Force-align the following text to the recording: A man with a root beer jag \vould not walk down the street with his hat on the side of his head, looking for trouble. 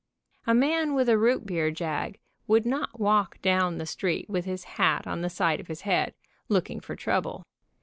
A 0.47 0.55
man 0.55 0.95
with 0.95 1.07
a 1.09 1.17
root 1.19 1.45
beer 1.45 1.69
jag 1.69 2.17
\vould 2.47 2.65
not 2.65 2.99
walk 2.99 3.39
down 3.43 3.77
the 3.77 3.85
street 3.85 4.27
with 4.27 4.45
his 4.45 4.63
hat 4.63 5.05
on 5.05 5.21
the 5.21 5.29
side 5.29 5.59
of 5.59 5.67
his 5.67 5.81
head, 5.81 6.15
looking 6.49 6.79
for 6.79 6.95
trouble. 6.95 7.43